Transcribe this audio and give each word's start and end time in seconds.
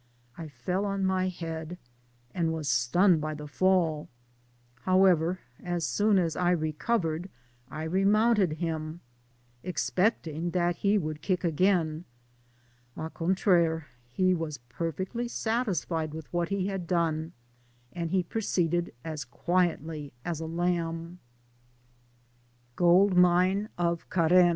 I 0.35 0.47
fell 0.47 0.83
on 0.85 1.05
my 1.05 1.27
head, 1.29 1.77
and 2.33 2.51
was 2.51 2.67
stunned 2.67 3.21
by 3.21 3.35
the 3.35 3.45
fall: 3.45 4.09
however, 4.81 5.37
as 5.63 5.85
soon 5.85 6.17
as 6.17 6.35
I 6.35 6.49
recovered 6.49 7.29
I 7.69 7.83
remounted 7.83 8.53
him, 8.53 9.01
expecting 9.61 10.49
that 10.57 10.77
he 10.77 10.97
would 10.97 11.21
kick 11.21 11.43
again— 11.43 12.05
au 12.97 13.09
contraire, 13.11 13.89
he 14.07 14.33
was 14.33 14.57
perfectly 14.69 15.27
satisfied 15.27 16.15
with 16.15 16.33
what 16.33 16.49
he 16.49 16.65
had 16.65 16.87
done, 16.87 17.33
and 17.93 18.09
he 18.09 18.23
proceeded 18.23 18.95
as 19.05 19.23
quietly 19.23 20.13
as 20.25 20.39
a 20.39 20.47
lamb* 20.47 21.19
Digitized 21.19 21.19
byGoogk 21.19 22.39
SIO 22.39 22.49
GOLD 22.77 23.17
MINE 23.17 23.69
OF 23.77 24.09
CAREN. 24.09 24.49